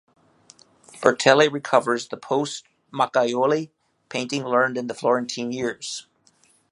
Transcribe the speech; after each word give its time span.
Bertelli 0.93 1.47
recovers 1.51 2.07
the 2.07 2.17
post 2.17 2.65
Macchiaioli 2.91 3.69
painting 4.09 4.43
learned 4.43 4.75
in 4.75 4.87
the 4.87 4.95
Florentine 4.95 5.51
years. 5.51 6.07